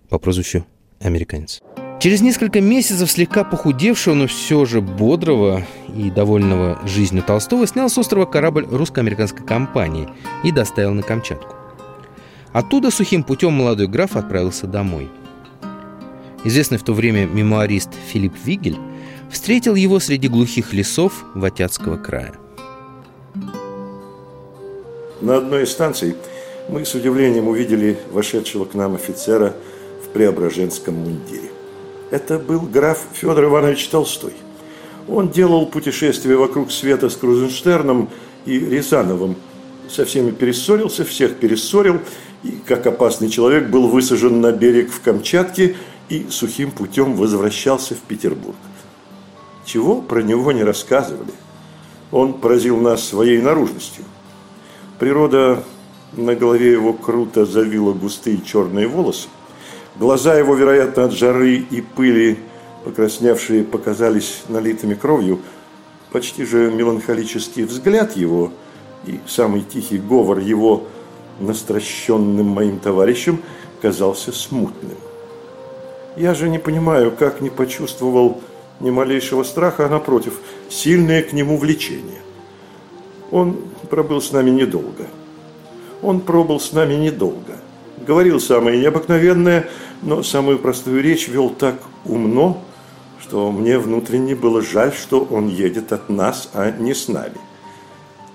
по 0.09 0.19
прозвищу 0.19 0.67
«Американец». 0.99 1.63
Через 2.01 2.23
несколько 2.23 2.61
месяцев 2.61 3.09
слегка 3.09 3.45
похудевшего, 3.45 4.15
но 4.15 4.27
все 4.27 4.65
же 4.65 4.81
бодрого 4.81 5.65
и 5.97 6.11
довольного 6.11 6.81
жизнью 6.89 7.23
Толстого 7.23 7.69
снял 7.69 7.89
с 7.89 7.97
острова 7.97 8.27
корабль 8.27 8.67
русско-американской 8.69 9.47
компании 9.47 10.09
и 10.43 10.51
доставил 10.51 10.93
на 10.93 11.03
Камчатку. 11.03 11.55
Оттуда 12.53 12.91
сухим 12.91 13.23
путем 13.23 13.53
молодой 13.53 13.87
граф 13.87 14.17
отправился 14.17 14.67
домой. 14.67 15.09
Известный 16.45 16.79
в 16.79 16.85
то 16.85 16.93
время 16.93 17.27
мемуарист 17.27 17.91
Филипп 18.13 18.35
Вигель 18.45 18.79
встретил 19.31 19.75
его 19.75 19.99
среди 19.99 20.29
глухих 20.29 20.73
лесов 20.73 21.25
Ватятского 21.35 21.97
края. 21.97 22.35
На 25.21 25.39
одной 25.39 25.65
из 25.65 25.71
станций 25.71 26.15
мы 26.69 26.85
с 26.85 26.95
удивлением 26.95 27.49
увидели 27.49 27.99
вошедшего 28.13 28.65
к 28.65 28.75
нам 28.75 28.95
офицера 28.95 29.55
в 30.05 30.09
преображенском 30.09 30.95
мундире. 30.95 31.51
Это 32.11 32.39
был 32.39 32.61
граф 32.61 33.01
Федор 33.15 33.45
Иванович 33.45 33.89
Толстой. 33.89 34.35
Он 35.09 35.31
делал 35.31 35.67
путешествие 35.67 36.37
вокруг 36.37 36.71
света 36.71 37.09
с 37.09 37.17
Крузенштерном 37.17 38.11
и 38.45 38.59
Рязановым. 38.59 39.37
Со 39.89 40.05
всеми 40.05 40.33
перессорился, 40.33 41.05
всех 41.05 41.37
перессорил, 41.37 42.01
и, 42.43 42.59
как 42.67 42.87
опасный 42.87 43.29
человек, 43.29 43.69
был 43.69 43.89
высажен 43.89 44.41
на 44.41 44.53
берег 44.53 44.91
в 44.91 45.01
Камчатке 45.01 45.77
и 46.09 46.27
сухим 46.31 46.71
путем 46.71 47.17
возвращался 47.17 47.95
в 47.95 48.01
Петербург. 48.01 48.57
Чего 49.65 50.01
про 50.01 50.23
него 50.23 50.53
не 50.53 50.63
рассказывали. 50.63 51.33
Он 52.13 52.35
поразил 52.35 52.79
нас 52.79 53.03
своей 53.03 53.41
наружностью. 53.41 54.05
Природа 54.99 55.65
на 56.13 56.35
голове 56.35 56.73
его 56.73 56.93
круто 56.93 57.45
завила 57.45 57.93
густые 57.93 58.41
черные 58.41 58.87
волосы, 58.87 59.29
Глаза 59.99 60.35
его, 60.35 60.55
вероятно, 60.55 61.05
от 61.05 61.13
жары 61.13 61.57
и 61.57 61.81
пыли, 61.81 62.39
покрасневшие, 62.85 63.65
показались 63.65 64.43
налитыми 64.49 64.93
кровью. 64.93 65.41
Почти 66.13 66.45
же 66.45 66.71
меланхолический 66.71 67.65
взгляд 67.65 68.15
его 68.15 68.53
и 69.07 69.21
самый 69.27 69.63
тихий 69.63 69.97
говор 69.97 70.39
его 70.39 70.85
настращенным 71.41 72.47
моим 72.47 72.79
товарищем 72.79 73.41
казался 73.81 74.33
смутным. 74.33 74.93
Я 76.17 76.35
же 76.35 76.49
не 76.49 76.59
понимаю, 76.59 77.13
как 77.13 77.41
не 77.41 77.51
почувствовал 77.51 78.41
ни 78.81 78.91
малейшего 78.91 79.43
страха, 79.43 79.87
а 79.87 79.89
напротив, 79.89 80.41
сильное 80.69 81.23
к 81.23 81.33
нему 81.33 81.59
влечение. 81.59 82.21
Он 83.31 83.59
пробыл 83.91 84.21
с 84.21 84.33
нами 84.33 84.51
недолго. 84.51 85.07
Он 86.03 86.21
пробыл 86.21 86.61
с 86.61 86.73
нами 86.73 86.95
недолго. 86.95 87.59
Говорил 88.07 88.41
самое 88.41 88.79
необыкновенное– 88.79 89.69
но 90.03 90.23
самую 90.23 90.59
простую 90.59 91.03
речь 91.03 91.29
вел 91.29 91.51
так 91.51 91.77
умно, 92.05 92.63
что 93.21 93.51
мне 93.51 93.79
внутренне 93.79 94.35
было 94.35 94.63
жаль, 94.63 94.93
что 94.93 95.27
он 95.31 95.49
едет 95.49 95.93
от 95.93 96.09
нас, 96.09 96.51
а 96.53 96.71
не 96.71 96.95
с 96.95 97.09
нами. 97.09 97.37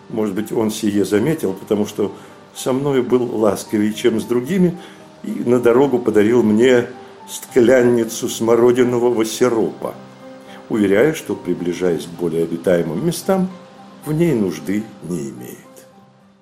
Может 0.09 0.35
быть, 0.35 0.51
он 0.51 0.71
сие 0.71 1.05
заметил, 1.05 1.53
потому 1.53 1.85
что 1.85 2.11
со 2.53 2.73
мной 2.73 3.01
был 3.01 3.35
ласковее, 3.37 3.93
чем 3.93 4.19
с 4.19 4.25
другими, 4.25 4.77
и 5.23 5.29
на 5.29 5.59
дорогу 5.59 5.99
подарил 5.99 6.43
мне 6.43 6.87
стклянницу 7.31 8.27
смородинового 8.29 9.25
сиропа, 9.25 9.95
уверяя, 10.69 11.13
что, 11.13 11.35
приближаясь 11.35 12.05
к 12.05 12.09
более 12.09 12.43
обитаемым 12.43 13.05
местам, 13.05 13.49
в 14.05 14.13
ней 14.13 14.33
нужды 14.33 14.83
не 15.03 15.29
имеет. 15.29 15.57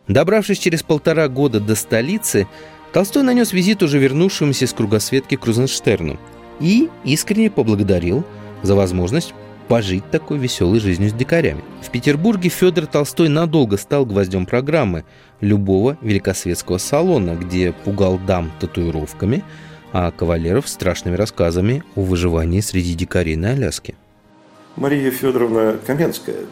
Добравшись 0.08 0.58
через 0.58 0.82
полтора 0.82 1.28
года 1.28 1.60
до 1.60 1.76
столицы, 1.76 2.48
Толстой 2.92 3.22
нанес 3.22 3.54
визит 3.54 3.84
уже 3.84 4.00
вернувшемуся 4.00 4.66
с 4.66 4.74
кругосветки 4.74 5.36
Крузенштерну 5.36 6.18
и 6.60 6.90
искренне 7.04 7.52
поблагодарил 7.52 8.24
за 8.64 8.74
возможность 8.74 9.36
пожить 9.68 10.10
такой 10.10 10.40
веселой 10.40 10.80
жизнью 10.80 11.12
с 11.12 11.14
дикарями. 11.14 11.64
В 11.84 11.92
Петербурге 11.92 12.50
Федор 12.50 12.88
Толстой 12.88 13.30
надолго 13.30 13.78
стал 13.78 14.06
гвоздем 14.08 14.48
программы 14.48 15.06
любого 15.42 15.98
великосветского 16.02 16.80
салона, 16.80 17.36
где 17.36 17.72
пугал 17.72 18.20
дам 18.26 18.52
татуировками, 18.60 19.44
а 19.92 20.12
кавалеров 20.12 20.68
страшными 20.68 21.16
рассказами 21.16 21.84
о 21.96 22.02
выживании 22.02 22.62
среди 22.62 22.94
дикарей 22.94 23.36
на 23.36 23.52
Аляске. 23.52 23.96
Мария 24.76 25.12
Федоровна 25.12 25.78
Каменская, 25.86 26.46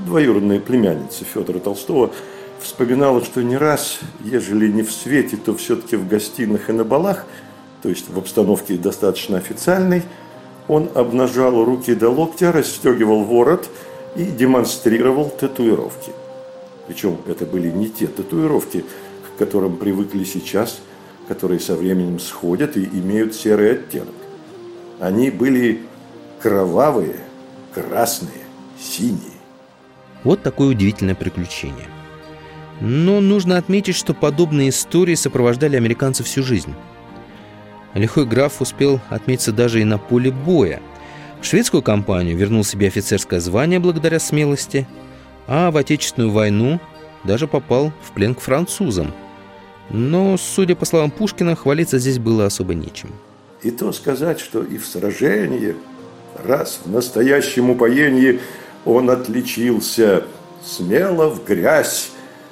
двоюродная 0.00 0.60
племянница 0.60 1.24
Федора 1.24 1.58
Толстого, 1.58 2.12
вспоминала, 2.60 3.22
что 3.24 3.42
не 3.42 3.56
раз, 3.56 4.00
ежели 4.24 4.68
не 4.68 4.82
в 4.82 4.92
свете, 4.92 5.36
то 5.36 5.54
все-таки 5.54 5.96
в 5.96 6.08
гостиных 6.08 6.70
и 6.70 6.72
на 6.72 6.84
балах, 6.84 7.26
то 7.82 7.88
есть 7.88 8.08
в 8.08 8.18
обстановке 8.18 8.76
достаточно 8.76 9.36
официальной, 9.36 10.02
он 10.68 10.88
обнажал 10.94 11.62
руки 11.64 11.94
до 11.94 12.08
локтя, 12.08 12.50
расстегивал 12.52 13.24
ворот 13.24 13.68
и 14.16 14.24
демонстрировал 14.24 15.28
татуировки. 15.28 16.12
Причем 16.86 17.18
это 17.26 17.44
были 17.44 17.70
не 17.70 17.88
те 17.88 18.06
татуировки, 18.06 18.84
к 19.26 19.38
которым 19.38 19.76
привыкли 19.76 20.24
сейчас, 20.24 20.80
которые 21.28 21.60
со 21.60 21.74
временем 21.74 22.18
сходят 22.18 22.76
и 22.76 22.84
имеют 22.84 23.34
серый 23.34 23.72
оттенок. 23.72 24.14
Они 25.00 25.30
были 25.30 25.80
кровавые, 26.40 27.16
красные, 27.72 28.44
синие. 28.78 29.20
Вот 30.22 30.42
такое 30.42 30.68
удивительное 30.68 31.14
приключение. 31.14 31.86
Но 32.80 33.20
нужно 33.20 33.56
отметить, 33.56 33.94
что 33.94 34.14
подобные 34.14 34.70
истории 34.70 35.14
сопровождали 35.14 35.76
американцев 35.76 36.26
всю 36.26 36.42
жизнь. 36.42 36.74
Лихой 37.94 38.26
граф 38.26 38.60
успел 38.60 39.00
отметиться 39.08 39.52
даже 39.52 39.80
и 39.80 39.84
на 39.84 39.98
поле 39.98 40.30
боя. 40.30 40.82
В 41.40 41.46
шведскую 41.46 41.82
компанию 41.82 42.36
вернул 42.36 42.64
себе 42.64 42.88
офицерское 42.88 43.38
звание 43.38 43.78
благодаря 43.78 44.18
смелости, 44.18 44.88
а 45.46 45.70
в 45.70 45.76
Отечественную 45.76 46.32
войну 46.32 46.80
даже 47.22 47.46
попал 47.46 47.92
в 48.02 48.12
плен 48.12 48.34
к 48.34 48.40
французам. 48.40 49.12
Но, 49.90 50.36
судя 50.36 50.74
по 50.74 50.84
словам 50.84 51.10
Пушкина, 51.10 51.56
хвалиться 51.56 51.98
здесь 51.98 52.18
было 52.18 52.46
особо 52.46 52.74
нечем. 52.74 53.10
И 53.62 53.70
то 53.70 53.92
сказать, 53.92 54.40
что 54.40 54.62
и 54.62 54.78
в 54.78 54.86
сражении, 54.86 55.76
раз 56.44 56.80
в 56.84 56.90
настоящем 56.90 57.70
упоении 57.70 58.40
он 58.84 59.10
отличился, 59.10 60.24
смело 60.64 61.28
в 61.28 61.44
грязь 61.44 62.10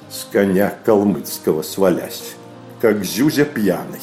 с 0.09 0.27
коня 0.31 0.73
калмыцкого 0.85 1.63
свалясь, 1.63 2.35
как 2.81 3.03
Зюзя 3.03 3.45
пьяный 3.45 4.01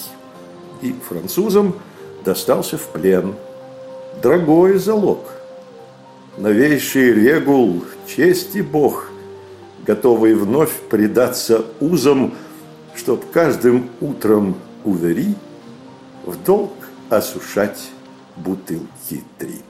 и 0.82 0.94
французам 1.08 1.76
достался 2.24 2.78
в 2.78 2.86
плен. 2.88 3.34
Дорогой 4.22 4.78
залог. 4.78 5.20
Новейший 6.38 7.12
регул, 7.12 7.84
честь 8.06 8.56
и 8.56 8.62
бог, 8.62 9.10
готовый 9.86 10.34
вновь 10.34 10.72
предаться 10.88 11.64
узам, 11.80 12.34
чтоб 13.00 13.30
каждым 13.30 13.90
утром 14.00 14.56
увери 14.84 15.34
в 16.24 16.42
долг 16.44 16.72
осушать 17.08 17.88
бутылки 18.36 19.24
три. 19.38 19.60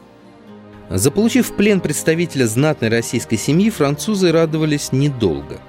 Заполучив 0.90 1.48
в 1.48 1.54
плен 1.54 1.80
представителя 1.80 2.46
знатной 2.46 2.88
российской 2.88 3.36
семьи, 3.36 3.70
французы 3.70 4.32
радовались 4.32 4.92
недолго. 4.92 5.60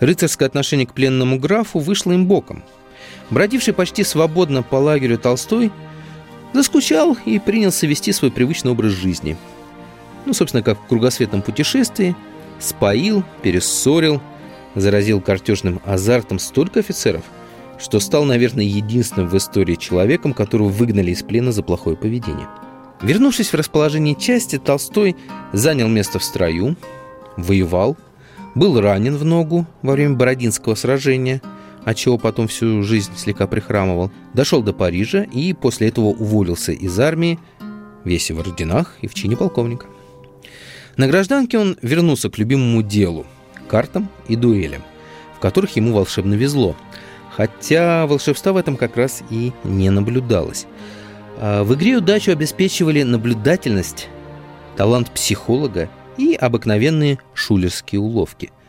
Рыцарское 0.00 0.46
отношение 0.46 0.86
к 0.86 0.92
пленному 0.92 1.38
графу 1.38 1.80
вышло 1.80 2.12
им 2.12 2.26
боком– 2.26 2.64
Бродивший 3.30 3.74
почти 3.74 4.04
свободно 4.04 4.62
по 4.62 4.76
лагерю 4.76 5.18
Толстой 5.18 5.72
заскучал 6.52 7.16
и 7.24 7.38
принялся 7.38 7.86
вести 7.86 8.12
свой 8.12 8.30
привычный 8.30 8.72
образ 8.72 8.92
жизни. 8.92 9.36
Ну, 10.26 10.34
собственно, 10.34 10.62
как 10.62 10.78
в 10.80 10.86
кругосветном 10.86 11.42
путешествии, 11.42 12.14
споил, 12.60 13.24
перессорил, 13.42 14.22
заразил 14.74 15.20
картежным 15.20 15.80
азартом 15.84 16.38
столько 16.38 16.80
офицеров, 16.80 17.22
что 17.78 18.00
стал, 18.00 18.24
наверное, 18.24 18.64
единственным 18.64 19.28
в 19.28 19.36
истории 19.36 19.74
человеком, 19.74 20.32
которого 20.32 20.68
выгнали 20.68 21.10
из 21.10 21.22
плена 21.22 21.52
за 21.52 21.62
плохое 21.62 21.96
поведение. 21.96 22.48
Вернувшись 23.02 23.52
в 23.52 23.56
расположение 23.56 24.14
части, 24.14 24.58
Толстой 24.58 25.16
занял 25.52 25.88
место 25.88 26.18
в 26.18 26.24
строю, 26.24 26.76
воевал, 27.36 27.96
был 28.54 28.80
ранен 28.80 29.16
в 29.16 29.24
ногу 29.24 29.66
во 29.82 29.92
время 29.92 30.14
Бородинского 30.14 30.74
сражения– 30.74 31.42
отчего 31.84 32.18
потом 32.18 32.48
всю 32.48 32.82
жизнь 32.82 33.12
слегка 33.16 33.46
прихрамывал, 33.46 34.10
дошел 34.32 34.62
до 34.62 34.72
Парижа 34.72 35.22
и 35.22 35.52
после 35.52 35.88
этого 35.88 36.06
уволился 36.06 36.72
из 36.72 36.98
армии, 36.98 37.38
весь 38.04 38.30
в 38.30 38.38
орденах 38.38 38.96
и 39.00 39.06
в 39.06 39.14
чине 39.14 39.36
полковника. 39.36 39.86
На 40.96 41.06
гражданке 41.06 41.58
он 41.58 41.76
вернулся 41.82 42.30
к 42.30 42.38
любимому 42.38 42.82
делу– 42.82 43.26
картам 43.64 44.08
и 44.28 44.36
дуэлям, 44.36 44.82
в 45.36 45.40
которых 45.40 45.76
ему 45.76 45.92
волшебно 45.92 46.34
везло, 46.34 46.76
хотя 47.36 48.06
волшебства 48.06 48.52
в 48.52 48.56
этом 48.56 48.76
как 48.76 48.96
раз 48.96 49.22
и 49.30 49.52
не 49.64 49.90
наблюдалось. 49.90 50.66
А 51.38 51.64
в 51.64 51.74
игре 51.74 51.96
удачу 51.96 52.30
обеспечивали 52.32 53.02
наблюдательность, 53.02 54.08
талант 54.76 55.10
психолога 55.10 55.88
и 56.16 56.34
обыкновенные 56.34 57.18
шулерские 57.34 58.00
уловки– 58.00 58.52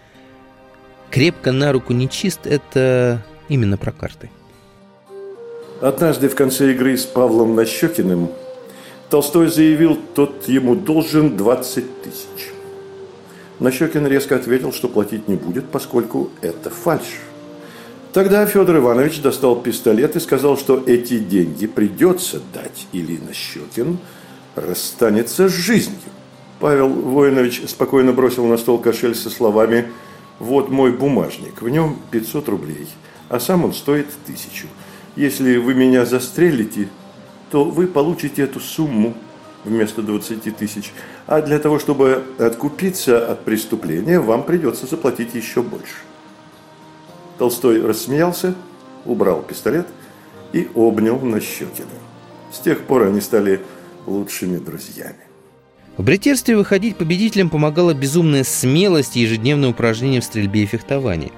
крепко 1.15 1.53
на 1.53 1.71
руку 1.71 1.93
нечист– 1.93 2.41
это 2.43 3.23
именно 3.47 3.77
про 3.77 3.93
карты. 3.93 4.29
Однажды 5.81 6.27
в 6.27 6.35
конце 6.35 6.71
игры 6.73 6.97
с 6.97 7.05
Павлом 7.05 7.55
Нащекиным 7.55 8.29
Толстой 9.09 9.47
заявил, 9.47 9.97
тот 10.13 10.47
ему 10.49 10.75
должен 10.75 11.37
20 11.37 12.01
тысяч. 12.01 12.54
Нащекин 13.59 14.07
резко 14.07 14.35
ответил, 14.35 14.73
что 14.73 14.87
платить 14.87 15.27
не 15.27 15.35
будет, 15.35 15.65
поскольку 15.69 16.29
это 16.41 16.69
фальшь. 16.69 17.19
Тогда 18.13 18.45
Федор 18.45 18.77
Иванович 18.77 19.21
достал 19.21 19.57
пистолет 19.57 20.15
и 20.15 20.19
сказал, 20.19 20.57
что 20.57 20.81
эти 20.85 21.19
деньги 21.19 21.67
придется 21.67 22.41
дать, 22.53 22.87
или 22.91 23.17
Нащекин 23.17 23.97
расстанется 24.55 25.49
с 25.49 25.51
жизнью. 25.51 25.97
Павел 26.59 26.89
Воинович 26.89 27.63
спокойно 27.67 28.13
бросил 28.13 28.45
на 28.45 28.57
стол 28.57 28.77
кошель 28.79 29.15
со 29.15 29.29
словами– 29.29 29.91
вот 30.39 30.69
мой 30.69 30.91
бумажник, 30.91 31.61
в 31.61 31.69
нем 31.69 31.97
500 32.11 32.49
рублей, 32.49 32.87
а 33.29 33.39
сам 33.39 33.63
он 33.63 33.73
стоит 33.73 34.07
тысячу. 34.25 34.67
Если 35.15 35.57
вы 35.57 35.73
меня 35.73 36.05
застрелите, 36.05 36.89
то 37.51 37.63
вы 37.63 37.87
получите 37.87 38.43
эту 38.43 38.59
сумму 38.59 39.13
вместо 39.63 40.01
20 40.01 40.57
тысяч. 40.57 40.91
А 41.27 41.41
для 41.41 41.59
того, 41.59 41.79
чтобы 41.79 42.23
откупиться 42.37 43.31
от 43.31 43.43
преступления, 43.45 44.19
вам 44.19 44.43
придется 44.43 44.85
заплатить 44.85 45.33
еще 45.33 45.63
больше. 45.63 45.95
Толстой 47.39 47.81
рассмеялся, 47.85 48.53
убрал 49.05 49.41
пистолет 49.41 49.87
и 50.53 50.69
обнял 50.75 51.19
Нащекина. 51.19 51.87
С 52.51 52.59
тех 52.59 52.81
пор 52.81 53.07
они 53.07 53.21
стали 53.21 53.61
лучшими 54.05 54.57
друзьями. 54.57 55.15
В 55.97 56.03
бритерстве 56.03 56.55
выходить 56.55 56.97
победителем 56.97 57.49
помогала 57.49 57.93
безумная 57.93 58.43
смелость 58.43 59.17
и 59.17 59.21
ежедневное 59.21 59.69
упражнение 59.69 60.21
в 60.21 60.25
стрельбе 60.25 60.63
и 60.63 60.65
фехтовании. 60.65 61.31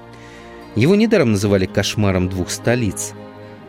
Его 0.74 0.96
недаром 0.96 1.32
называли 1.32 1.66
«кошмаром 1.66 2.28
двух 2.28 2.50
столиц». 2.50 3.12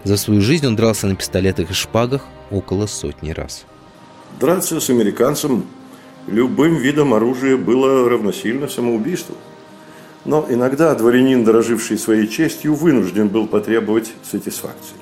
За 0.04 0.18
свою 0.18 0.42
жизнь 0.42 0.66
он 0.66 0.76
дрался 0.76 1.08
на 1.08 1.16
пистолетах 1.16 1.72
и 1.72 1.74
шпагах 1.74 2.26
около 2.52 2.88
сотни 2.88 3.32
раз. 3.32 3.66
Драться 4.40 4.80
с 4.80 4.90
американцем 4.90 5.66
любым 6.32 6.76
видом 6.76 7.13
оружия 7.13 7.58
было 7.58 8.10
равносильно 8.10 8.68
самоубийству. 8.68 9.36
Но 10.26 10.46
иногда 10.50 10.94
дворянин, 10.96 11.44
дороживший 11.44 11.98
своей 11.98 12.28
честью, 12.28 12.76
вынужден 12.76 13.30
был 13.30 13.48
потребовать 13.48 14.12
сатисфакции. 14.24 14.96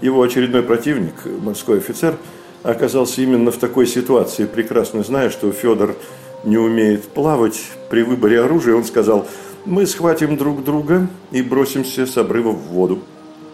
Его 0.00 0.22
очередной 0.22 0.62
противник, 0.62 1.14
морской 1.40 1.78
офицер– 1.78 2.16
оказался 2.64 3.20
именно 3.20 3.52
в 3.52 3.58
такой 3.58 3.86
ситуации, 3.86 4.46
прекрасно 4.46 5.04
зная, 5.04 5.30
что 5.30 5.52
Федор 5.52 5.94
не 6.42 6.56
умеет 6.56 7.04
плавать, 7.04 7.62
при 7.90 8.02
выборе 8.02 8.40
оружия 8.40 8.74
он 8.74 8.84
сказал, 8.84 9.28
мы 9.66 9.86
схватим 9.86 10.36
друг 10.36 10.64
друга 10.64 11.06
и 11.30 11.42
бросимся 11.42 12.06
с 12.06 12.16
обрыва 12.16 12.50
в 12.50 12.62
воду. 12.68 13.00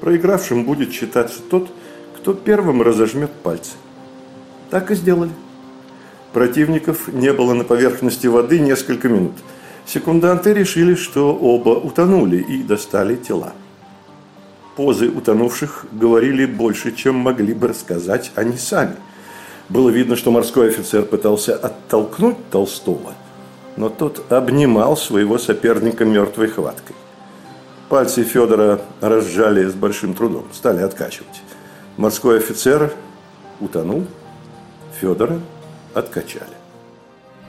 Проигравшим 0.01 0.64
будет 0.64 0.92
считаться 0.92 1.40
тот, 1.51 1.68
кто 2.16 2.33
первым 2.33 2.83
разожмет 2.83 3.31
пальцы. 3.31 3.73
Так 4.70 4.90
и 4.90 4.94
сделали. 4.94 5.33
Противников 6.33 7.09
не 7.09 7.33
было 7.33 7.55
на 7.55 7.64
поверхности 7.64 8.29
воды 8.29 8.61
несколько 8.61 9.09
минут. 9.09 9.33
Секунданты 9.85 10.55
решили, 10.55 10.95
что 10.95 11.35
оба 11.35 11.71
утонули 11.71 12.37
и 12.37 12.62
достали 12.62 13.16
тела. 13.16 13.53
Позы 14.77 15.09
утонувших 15.09 15.87
говорили 15.90 16.47
больше, 16.47 16.93
чем 16.93 17.16
могли 17.16 17.53
бы 17.53 17.69
рассказать 17.69 18.31
они 18.37 18.57
сами. 18.57 18.95
Было 19.69 19.90
видно, 19.90 20.14
что 20.16 20.31
морской 20.31 20.69
офицер 20.69 21.03
пытался 21.03 21.57
оттолкнуть 21.57 22.37
Толстого, 22.51 23.14
но 23.77 23.88
тот 23.88 24.31
обнимал 24.31 24.97
своего 24.97 25.38
соперника 25.38 26.05
мертвой 26.05 26.49
хваткой. 26.49 26.95
Пальцы 27.88 28.23
Федора 28.23 28.81
разжали 29.01 29.66
с 29.66 29.75
большим 29.75 30.14
трудом, 30.14 30.45
стали 30.53 30.81
откачивать. 30.81 31.43
Морской 31.97 32.38
офицер 32.38 32.95
утонул, 33.59 34.07
Федора 35.01 35.40
откачали. 35.94 36.57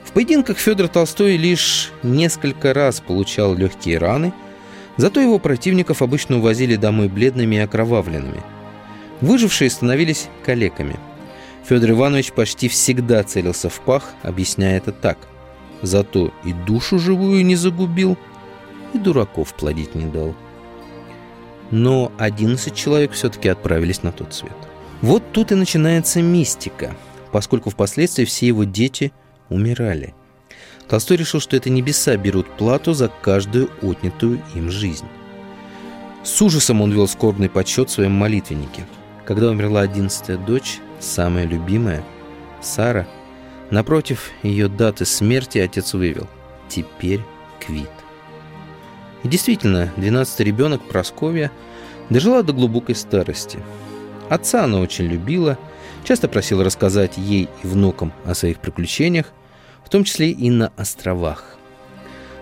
В 0.04 0.12
поединках 0.12 0.58
Федор 0.58 0.88
Толстой 0.88 1.36
лишь 1.36 1.92
несколько 2.02 2.74
раз 2.74 3.00
получал 3.00 3.54
легкие 3.54 3.98
раны– 3.98 4.32
Зато 4.96 5.20
его 5.20 5.38
противников 5.38 6.02
обычно 6.02 6.38
увозили 6.38 6.76
домой 6.76 7.08
бледными 7.08 7.56
и 7.56 7.60
окровавленными. 7.60 8.42
Выжившие 9.20 9.70
становились 9.70 10.28
калеками. 10.44 10.96
Федор 11.64 11.90
Иванович 11.90 12.32
почти 12.32 12.68
всегда 12.68 13.22
целился 13.22 13.68
в 13.68 13.80
пах, 13.80 14.12
объясняя 14.22 14.76
это 14.76 14.92
так. 14.92 15.18
Зато 15.80 16.32
и 16.44 16.52
душу 16.52 16.98
живую 16.98 17.44
не 17.44 17.56
загубил, 17.56 18.18
и 18.92 18.98
дураков 18.98 19.54
плодить 19.54 19.94
не 19.94 20.04
дал. 20.04 20.34
Но 21.70 22.12
11 22.18 22.74
человек 22.74 23.12
все-таки 23.12 23.48
отправились 23.48 24.02
на 24.02 24.12
тот 24.12 24.34
свет. 24.34 24.52
Вот 25.00 25.22
тут 25.32 25.52
и 25.52 25.54
начинается 25.54 26.20
мистика, 26.20 26.94
поскольку 27.32 27.70
впоследствии 27.70 28.24
все 28.24 28.46
его 28.46 28.64
дети 28.64 29.12
умирали– 29.48 30.14
Толстой 30.88 31.16
решил, 31.16 31.40
что 31.40 31.56
это 31.56 31.70
небеса 31.70 32.16
берут 32.16 32.46
плату 32.58 32.92
за 32.92 33.08
каждую 33.08 33.70
отнятую 33.80 34.42
им 34.54 34.70
жизнь. 34.70 35.06
С 36.22 36.42
ужасом 36.42 36.82
он 36.82 36.92
вел 36.92 37.08
скорбный 37.08 37.48
подсчет 37.48 37.88
в 37.88 37.92
своем 37.92 38.12
молитвеннике. 38.12 38.84
Когда 39.24 39.48
умерла 39.48 39.80
одиннадцатая 39.80 40.36
дочь, 40.36 40.80
самая 41.00 41.46
любимая, 41.46 42.04
Сара, 42.60 43.08
Напротив 43.70 44.32
ее 44.42 44.68
даты 44.68 45.06
смерти 45.06 45.56
отец 45.56 45.94
вывел 45.94 46.28
«Теперь 46.68 47.22
квит». 47.58 47.88
И 49.22 49.28
действительно, 49.28 49.90
12-й 49.96 50.44
ребенок 50.44 50.82
Просковья 50.82 51.50
дожила 52.10 52.42
до 52.42 52.52
глубокой 52.52 52.94
старости. 52.94 53.60
Отца 54.28 54.64
она 54.64 54.78
очень 54.78 55.06
любила, 55.06 55.58
часто 56.04 56.28
просила 56.28 56.64
рассказать 56.64 57.16
ей 57.16 57.48
и 57.62 57.66
внукам 57.66 58.12
о 58.24 58.34
своих 58.34 58.58
приключениях, 58.58 59.32
в 59.84 59.88
том 59.88 60.04
числе 60.04 60.30
и 60.30 60.50
на 60.50 60.72
островах. 60.76 61.56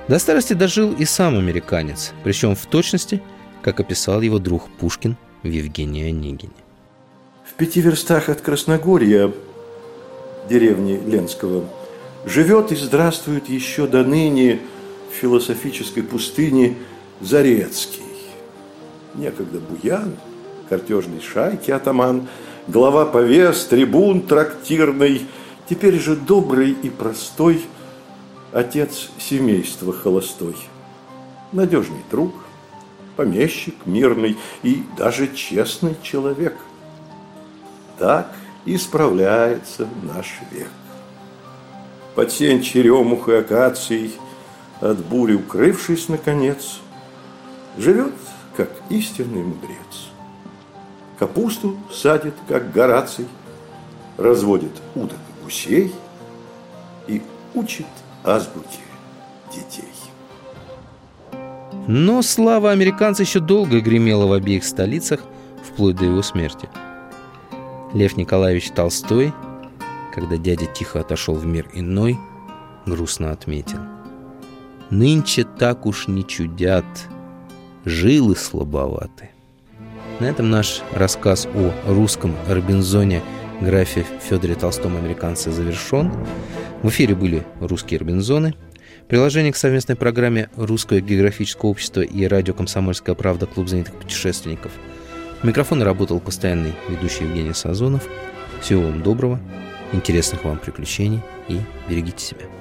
До 0.08 0.18
старости 0.18 0.52
дожил 0.52 0.92
и 0.92 1.04
сам 1.04 1.38
американец, 1.38 2.12
причем 2.24 2.54
в 2.54 2.66
точности, 2.66 3.22
как 3.62 3.80
описал 3.80 4.20
его 4.20 4.38
друг 4.38 4.68
Пушкин 4.78 5.16
в 5.42 5.48
Евгении 5.48 6.08
Онегине. 6.08 6.52
В 7.44 7.54
пяти 7.54 7.80
верстах 7.80 8.28
от 8.28 8.40
Красногорья 8.40 9.32
деревни 10.50 11.00
Ленского, 11.06 11.64
живет 12.26 12.72
и 12.72 12.76
здравствует 12.76 13.48
еще 13.48 13.86
до 13.86 14.02
ныне 14.04 14.60
в 15.10 15.14
философической 15.14 16.02
пустыне 16.02 16.76
Зарецкий. 17.20 18.02
Некогда 19.14 19.60
буян, 19.60 20.16
картежной 20.68 21.20
шайки 21.20 21.70
атаман, 21.70 22.28
глава 22.70 23.04
повес, 23.04 23.64
трибун 23.64 24.22
трактирный, 24.22 25.26
теперь 25.68 25.98
же 25.98 26.14
добрый 26.14 26.70
и 26.70 26.88
простой 26.88 27.64
отец 28.52 29.10
семейства 29.18 29.92
холостой. 29.92 30.56
Надежный 31.52 32.04
друг, 32.10 32.32
помещик 33.16 33.74
мирный 33.86 34.38
и 34.62 34.84
даже 34.96 35.34
честный 35.34 35.96
человек. 36.02 36.56
Так 37.98 38.32
исправляется 38.64 39.88
наш 40.02 40.38
век. 40.52 40.70
Под 42.14 42.30
сень 42.30 42.62
черемух 42.62 43.28
и 43.28 43.34
акаций, 43.34 44.12
от 44.80 44.98
бури 44.98 45.34
укрывшись, 45.34 46.08
наконец, 46.08 46.78
живет, 47.76 48.14
как 48.56 48.70
истинный 48.90 49.42
мудрец. 49.42 50.10
Капусту 51.20 51.76
садит, 51.92 52.34
как 52.48 52.72
Гораций, 52.72 53.28
разводит 54.16 54.72
уток 54.96 55.18
и 55.18 55.44
гусей 55.44 55.94
и 57.06 57.22
учит 57.54 57.86
азбуке 58.24 58.80
детей. 59.54 59.84
Но 61.86 62.22
слава 62.22 62.72
американца 62.72 63.22
еще 63.22 63.38
долго 63.38 63.80
гремела 63.80 64.26
в 64.26 64.32
обеих 64.32 64.64
столицах, 64.64 65.20
вплоть 65.62 65.96
до 65.96 66.06
его 66.06 66.22
смерти– 66.22 66.68
Лев 67.92 68.16
Николаевич 68.16 68.70
Толстой, 68.70 69.32
когда 70.14 70.36
дядя 70.36 70.66
тихо 70.66 71.00
отошел 71.00 71.34
в 71.34 71.44
мир 71.44 71.68
иной, 71.74 72.18
грустно 72.86 73.32
отметил. 73.32 73.80
«Нынче 74.90 75.44
так 75.44 75.86
уж 75.86 76.06
не 76.08 76.24
чудят, 76.24 76.84
жилы 77.84 78.36
слабоваты». 78.36 79.30
На 80.20 80.26
этом 80.26 80.50
наш 80.50 80.82
рассказ 80.92 81.48
о 81.54 81.72
русском 81.86 82.36
Робинзоне 82.46 83.22
графе 83.60 84.06
Федоре 84.28 84.54
Толстом 84.54 84.96
«Американце» 84.96 85.50
завершен. 85.50 86.12
В 86.82 86.88
эфире 86.90 87.14
были 87.14 87.44
«Русские 87.60 88.00
Робинзоны». 88.00 88.54
Приложение 89.08 89.52
к 89.52 89.56
совместной 89.56 89.96
программе 89.96 90.50
Русского 90.56 91.00
географического 91.00 91.70
общества 91.70 92.02
и 92.02 92.26
радио 92.26 92.54
«Комсомольская 92.54 93.14
правда. 93.14 93.46
Клуб 93.46 93.68
занятых 93.68 93.94
путешественников»– 93.94 94.70
у 95.42 95.46
микрофона 95.46 95.86
работал 95.86 96.20
постоянный 96.20 96.74
ведущий 96.88 97.24
Евгений 97.24 97.54
Сазонов. 97.54 98.06
Всего 98.60 98.82
вам 98.82 99.02
доброго, 99.02 99.40
интересных 99.92 100.44
вам 100.44 100.58
приключений 100.58 101.22
и 101.48 101.58
берегите 101.88 102.22
себя. 102.22 102.59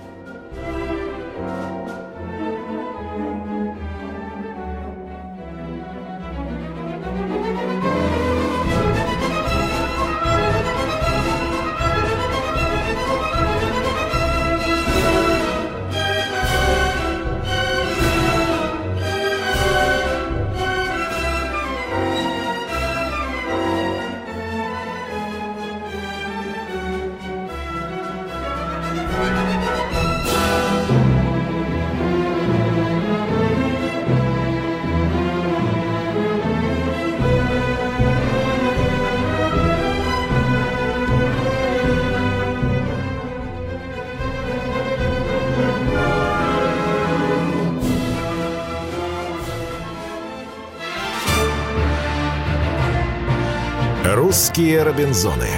«Русские 54.39 54.83
Робинзоны». 54.83 55.49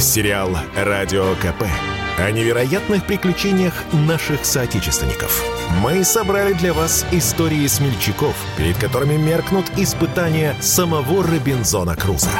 Сериал 0.00 0.50
«Радио 0.74 1.36
КП» 1.36 1.66
о 2.18 2.30
невероятных 2.32 3.06
приключениях 3.06 3.72
наших 3.92 4.44
соотечественников. 4.44 5.40
Мы 5.80 6.02
собрали 6.02 6.52
для 6.54 6.72
вас 6.72 7.06
истории 7.12 7.64
смельчаков, 7.68 8.34
перед 8.56 8.76
которыми 8.76 9.16
меркнут 9.16 9.66
испытания 9.76 10.56
самого 10.60 11.22
Робинзона 11.22 11.94
Круза. 11.94 12.30